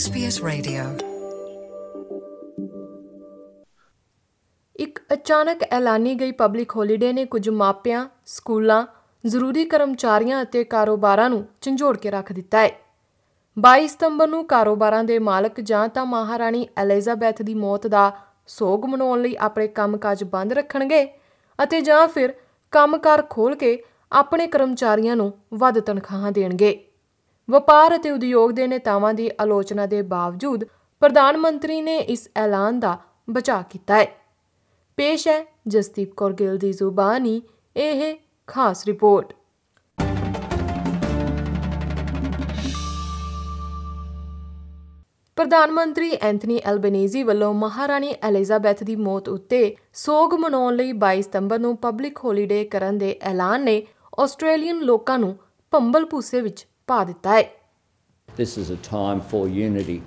[0.00, 1.06] SBS Radio.
[4.76, 8.86] ਇੱਕ ਅਚਾਨਕ ਐਲਾਨੀ ਗਈ ਪਬਲਿਕ ਹੌਲੀਡੇ ਨੇ ਕੁਝ ਮਾਪਿਆਂ, ਸਕੂਲਾਂ,
[9.26, 12.70] ਜ਼ਰੂਰੀ ਕਰਮਚਾਰੀਆਂ ਅਤੇ ਕਾਰੋਬਾਰਾਂ ਨੂੰ ਝੰਜੋੜ ਕੇ ਰੱਖ ਦਿੱਤਾ ਹੈ।
[13.58, 18.12] 22 ਸਤੰਬਰ ਨੂੰ ਕਾਰੋਬਾਰਾਂ ਦੇ ਮਾਲਕ ਜਾਂ ਤਾਂ ਮਹਾਰਾਣੀ ਐਲਿਜ਼ਾਬੈਥ ਦੀ ਮੌਤ ਦਾ
[18.46, 21.18] ਸੋਗ ਮਨਾਉਣ ਲਈ ਆਪਣੇ ਕੰਮਕਾਜ ਬੰਦ ਰੱਖਣਗੇ
[21.62, 22.34] ਅਤੇ ਜਾਂ ਫਿਰ
[22.70, 23.82] ਕੰਮਕਾਰ ਖੋਲ ਕੇ
[24.12, 26.89] ਆਪਣੇ ਕਰਮਚਾਰੀਆਂ ਨੂੰ ਵੱਧ ਤਨਖਾਹਾਂ ਦੇਣਗੇ।
[27.48, 30.64] ਵਪਾਰ ਅਤੇ ਉਦਯੋਗ ਦੇ ਨੇਤਾਵਾਂ ਦੀ ਆਲੋਚਨਾ ਦੇ ਬਾਵਜੂਦ
[31.02, 32.98] ਪ੍ਰਧਾਨ ਮੰਤਰੀ ਨੇ ਇਸ ਐਲਾਨ ਦਾ
[33.30, 34.06] ਬਚਾਅ ਕੀਤਾ ਹੈ।
[34.96, 37.42] ਪੇਸ਼ ਹੈ ਜਸਦੀਪ ਕੌਰ ਗਿੱਲ ਦੀ ਜ਼ੁਬਾਨੀ,
[37.76, 38.16] ਇਹ
[38.46, 39.32] ਖਾਸ ਰਿਪੋਰਟ।
[45.36, 51.58] ਪ੍ਰਧਾਨ ਮੰਤਰੀ ਐਂਥਨੀ ਐਲਬਨੀਜ਼ੀ ਵੱਲੋਂ ਮਹਾਰਾਣੀ ਐਲਿਜ਼ਾਬੈਥ ਦੀ ਮੌਤ ਉੱਤੇ ਸੋਗ ਮਨਾਉਣ ਲਈ 22 ਸਤੰਬਰ
[51.58, 53.82] ਨੂੰ ਪਬਲਿਕ ਹੌਲੀਡੇ ਕਰਨ ਦੇ ਐਲਾਨ ਨੇ
[54.18, 55.36] ਆਸਟ੍ਰੇਲੀਅਨ ਲੋਕਾਂ ਨੂੰ
[55.70, 56.66] ਭੰਬਲ ਭੂਸੇ ਵਿੱਚ
[58.34, 60.02] This is a time for unity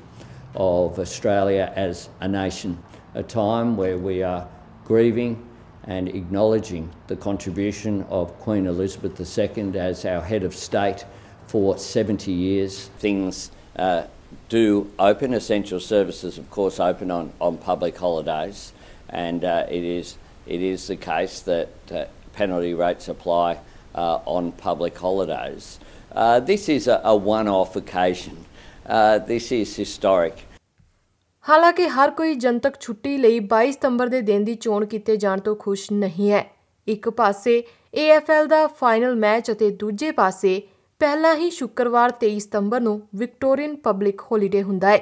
[0.54, 2.78] of Australia as a nation,
[3.14, 4.46] a time where we are
[4.84, 5.48] grieving
[5.86, 11.06] and acknowledging the contribution of Queen Elizabeth II as our head of state
[11.48, 12.90] for 70 years.
[13.00, 14.04] Things uh,
[14.50, 18.74] do open, essential services, of course, open on, on public holidays,
[19.08, 22.04] and uh, it, is, it is the case that uh,
[22.34, 23.58] penalty rates apply
[23.96, 25.80] uh, on public holidays.
[26.14, 28.38] Uh, this is a, a one off occasion.
[28.88, 30.44] Uh, this is historic.
[31.46, 35.56] ਹਾਲਾਂਕਿ ਹਰ ਕੋਈ ਜਨਤਕ ਛੁੱਟੀ ਲਈ 22 ਸਤੰਬਰ ਦੇ ਦਿਨ ਦੀ ਚੋਣ ਕੀਤੇ ਜਾਣ ਤੋਂ
[35.56, 36.44] ਖੁਸ਼ ਨਹੀਂ ਹੈ
[36.88, 37.58] ਇੱਕ ਪਾਸੇ
[37.94, 40.62] AFL ਦਾ ਫਾਈਨਲ ਮੈਚ ਅਤੇ ਦੂਜੇ ਪਾਸੇ
[41.02, 45.00] ਪਹਿਲਾਂ ਹੀ ਸ਼ੁੱਕਰਵਾਰ 23 ਸਤੰਬਰ ਨੂੰ ਵਿਕਟੋਰੀਅਨ ਪਬਲਿਕ ਹੌਲੀਡੇ ਹੁੰਦਾ ਹੈ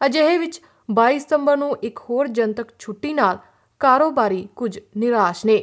[0.00, 0.60] ਅਜਿਹੇ ਵਿੱਚ
[0.92, 3.38] 22 ਸਤੰਬਰ ਨੂੰ ਇੱਕ ਹੋਰ ਜਨਤਕ ਛੁੱਟੀ ਨਾਲ
[3.80, 5.62] ਕਾਰੋਬਾਰੀ ਕੁਝ ਨਿਰਾਸ਼ ਨੇ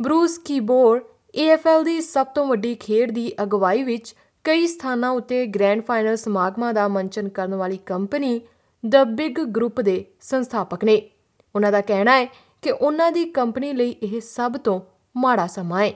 [0.00, 4.14] ਬਰੂਸ ਕੀਬੋਰ AFL ਦੀ ਸਭ ਤੋਂ ਵੱਡੀ ਖੇਡ ਦੀ ਅਗਵਾਈ ਵਿੱਚ
[4.44, 8.40] ਕਈ ਸਥਾਨਾਂ ਉੱਤੇ ਗ੍ਰੈਂਡ ਫਾਈਨਲ ਸਮਾਗਮਾਂ ਦਾ ਮੰਚਨ ਕਰਨ ਵਾਲੀ ਕੰਪਨੀ
[8.86, 11.10] ਦ ਬਿਗ ਗਰੁੱਪ ਦੇ ਸੰਸਥਾਪਕ ਨੇ।
[11.54, 12.24] ਉਹਨਾਂ ਦਾ ਕਹਿਣਾ ਹੈ
[12.62, 14.80] ਕਿ ਉਹਨਾਂ ਦੀ ਕੰਪਨੀ ਲਈ ਇਹ ਸਭ ਤੋਂ
[15.16, 15.92] ਮਾੜਾ ਸਮਾਂ ਹੈ।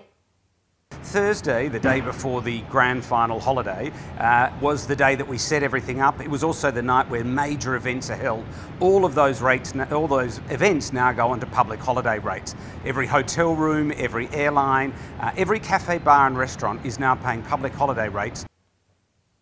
[1.10, 5.64] Thursday, the day before the grand final holiday, uh, was the day that we set
[5.64, 6.22] everything up.
[6.22, 8.44] It was also the night where major events are held.
[8.80, 12.56] All of those rates, all those events now go onto public holiday rates.
[12.86, 17.74] Every hotel room, every airline, uh, every cafe, bar, and restaurant is now paying public
[17.74, 18.46] holiday rates.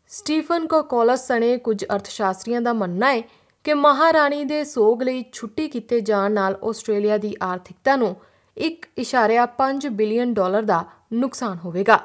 [0.10, 3.22] Stephen Koukoulas ਸਣੇ ਕੁਝ ਅਰਥਸ਼ਾਸਤਰੀਆਂ ਦਾ ਮੰਨਣਾ ਹੈ
[3.64, 8.16] ਕਿ ਮਹਾਰਾਣੀ ਦੇ ਸੋਗ ਲਈ ਛੁੱਟੀ ਕੀਤੇ ਜਾਣ ਨਾਲ ਆਸਟ੍ਰੇਲੀਆ ਦੀ ਆਰਥਿਕਤਾ ਨੂੰ
[8.58, 10.84] 1.5 ਬਿਲੀਅਨ ਡਾਲਰ ਦਾ
[11.14, 11.98] ਨੁਕਸਾਨ ਹੋਵੇਗਾ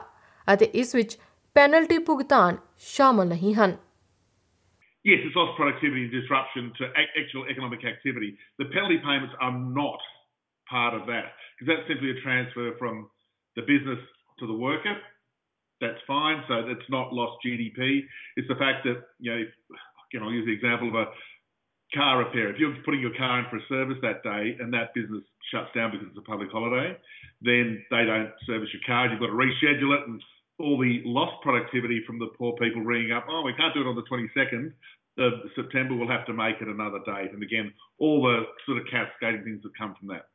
[0.53, 1.19] ਅਤੇ ਇਸ ਵਿੱਚ
[1.55, 2.57] ਪੈਨਲਟੀ ਭੁਗਤਾਨ
[2.93, 3.77] ਸ਼ਾਮਲ ਨਹੀਂ ਹਨ
[5.05, 8.29] Yes, it's lost productivity and disruption to ac- actual economic activity.
[8.61, 9.99] The penalty payments are not
[10.71, 13.01] part of that because that's simply a transfer from
[13.57, 13.99] the business
[14.39, 14.95] to the worker.
[15.81, 16.39] That's fine.
[16.47, 18.07] So it's not lost GDP.
[18.37, 19.51] It's the fact that, you know, if,
[20.07, 21.07] again, I'll use the example of a
[21.99, 22.51] car repair.
[22.51, 25.71] If you're putting your car in for a service that day and that business shuts
[25.75, 26.97] down because it's a public holiday,
[27.43, 29.09] then they don't service your car.
[29.09, 30.23] You've got to reschedule it and
[30.59, 33.87] all the lost productivity from the poor people ringing up, oh, we can't do it
[33.87, 34.73] on the 22nd
[35.19, 37.31] of September, we'll have to make it another date.
[37.33, 40.27] And again, all the sort of cascading things that come from that.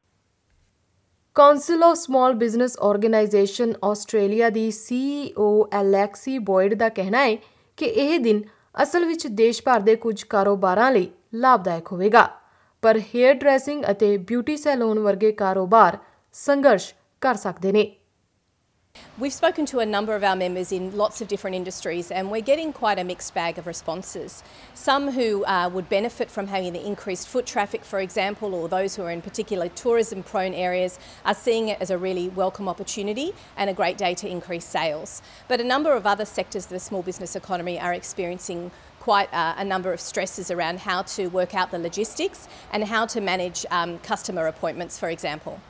[1.35, 5.50] Council of small business organisation Australia the CEO
[5.80, 7.35] ਐਲੈਕਸੀ ਬੋਇਡ ਦਾ ਕਹਿਣਾ ਹੈ
[7.78, 8.41] ਕਿ ਇਹ ਦਿਨ
[8.84, 11.09] ਅਸਲ ਵਿੱਚ ਦੇਸ਼ ਭਰ ਦੇ ਕੁਝ ਕਾਰੋਬਾਰਾਂ ਲਈ
[11.44, 12.24] ਲਾਭਦਾਇਕ ਹੋਵੇਗਾ
[12.82, 15.98] ਪਰ ਹੇਅਰ ਡਰੈਸਿੰਗ ਅਤੇ ਬਿਊਟੀ ਸੈਲੂਨ ਵਰਗੇ ਕਾਰੋਬਾਰ
[16.32, 17.91] ਸੰਘਰਸ਼ ਕਰ ਸਕਦੇ ਨੇ।
[19.19, 22.41] We've spoken to a number of our members in lots of different industries, and we're
[22.41, 24.42] getting quite a mixed bag of responses.
[24.72, 28.97] Some who uh, would benefit from having the increased foot traffic, for example, or those
[28.97, 33.32] who are in particular tourism prone areas, are seeing it as a really welcome opportunity
[33.58, 35.20] and a great day to increase sales.
[35.47, 39.54] But a number of other sectors of the small business economy are experiencing quite uh,
[39.59, 43.66] a number of stresses around how to work out the logistics and how to manage
[43.70, 45.60] um, customer appointments, for example.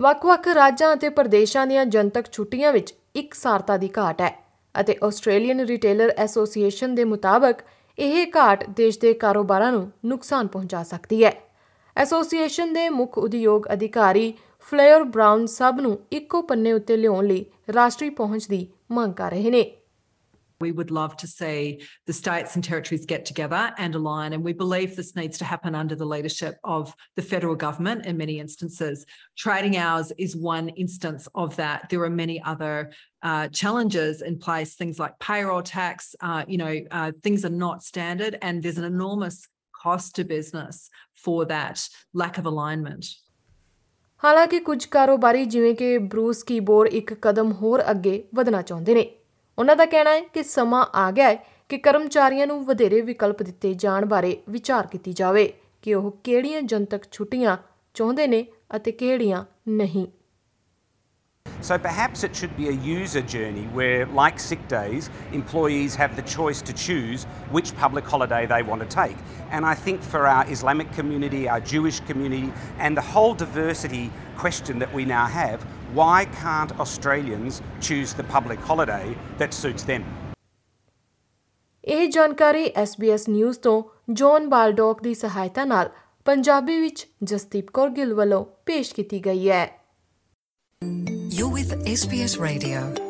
[0.00, 4.46] ਵੱਖ-ਵੱਖ ਰਾਜਾਂ ਅਤੇ ਪ੍ਰਦੇਸ਼ਾਂ ਦੀਆਂ ਜਨਤਕ ਛੁੱਟੀਆਂ ਵਿੱਚ ਇਕਸਾਰਤਾ ਦੀ ਘਾਟ ਹੈ
[4.80, 7.56] ਅਤੇ ਆਸਟ੍ਰੇਲੀਅਨ ਰਿਟੇਲਰ ਐਸੋਸੀਏਸ਼ਨ ਦੇ ਮੁਤਾਬਕ
[7.98, 11.32] ਇਹ ਘਾਟ ਦੇਸ਼ ਦੇ ਕਾਰੋਬਾਰਾਂ ਨੂੰ ਨੁਕਸਾਨ ਪਹੁੰਚਾ ਸਕਦੀ ਹੈ।
[11.96, 14.32] ਐਸੋਸੀਏਸ਼ਨ ਦੇ ਮੁੱਖ ਉਦਯੋਗ ਅਧਿਕਾਰੀ
[14.70, 17.44] ਫਲੇਅਰ ਬ੍ਰਾਊਨ ਸਭ ਨੂੰ ਇੱਕੋ ਪੰਨੇ ਉੱਤੇ ਲਿਆਉਣ ਲਈ
[17.74, 19.62] ਰਾਸ਼ਟਰੀ ਪਹੁੰਚ ਦੀ ਮੰਗ ਕਰ ਰਹੇ ਨੇ।
[20.61, 24.53] We would love to see the states and territories get together and align, and we
[24.53, 29.05] believe this needs to happen under the leadership of the federal government in many instances.
[29.35, 31.89] Trading hours is one instance of that.
[31.89, 32.91] There are many other
[33.23, 37.83] uh, challenges in place, things like payroll tax, uh, you know, uh, things are not
[37.83, 39.47] standard, and there's an enormous
[39.83, 43.05] cost to business for that lack of alignment.
[44.23, 49.09] ਹਾਲਾਂਕਿ ਕੁਝ ਕਾਰੋਬਾਰੀ ਜਿਵੇਂ ਕਿ Bruce ਕੀਬੋਰ ਇੱਕ ਕਦਮ ਹੋਰ ਅੱਗੇ ਵਧਣਾ ਚਾਹੁੰਦੇ ਨੇ
[49.58, 53.72] ਉਹਨਾਂ ਦਾ ਕਹਿਣਾ ਹੈ ਕਿ ਸਮਾਂ ਆ ਗਿਆ ਹੈ ਕਿ ਕਰਮਚਾਰੀਆਂ ਨੂੰ ਵਧੇਰੇ ਵਿਕਲਪ ਦਿੱਤੇ
[53.74, 57.56] ਜਾਣ ਬਾਰੇ ਵਿਚਾਰ ਕੀਤੀ ਜਾਵੇ ਕਿ ਉਹ ਕਿਹੜੀਆਂ ਜਨਤਕ ਛੁੱਟੀਆਂ
[57.94, 58.44] ਚਾਹੁੰਦੇ ਨੇ
[58.76, 60.06] ਅਤੇ ਕਿਹੜੀਆਂ ਨਹੀਂ
[61.62, 66.24] So perhaps it should be a user journey where, like sick days, employees have the
[66.34, 69.16] choice to choose which public holiday they want to take.
[69.50, 74.04] And I think for our Islamic community, our Jewish community, and the whole diversity
[74.36, 75.58] question that we now have,
[75.94, 79.06] why can't Australians choose the public holiday
[79.38, 80.02] that suits them?
[81.84, 85.90] ਇਹ ਜਾਣਕਾਰੀ SBS news ਤੋਂ John Baldock ਦੀ ਸਹਾਇਤਾ ਨਾਲ
[86.24, 89.64] ਪੰਜਾਬੀ ਵਿੱਚ ਜਸਦੀਪ ਕੌਰ ਗਿੱਲ ਵੱਲੋਂ ਪੇਸ਼ ਕੀਤੀ ਗਈ ਹੈ
[91.36, 93.05] You're with SBS Radio.